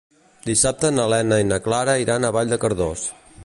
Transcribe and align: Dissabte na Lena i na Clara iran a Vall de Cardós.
Dissabte 0.45 0.89
na 0.95 1.05
Lena 1.13 1.39
i 1.43 1.47
na 1.51 1.59
Clara 1.67 1.95
iran 2.05 2.25
a 2.25 2.33
Vall 2.39 2.55
de 2.55 2.61
Cardós. 2.65 3.09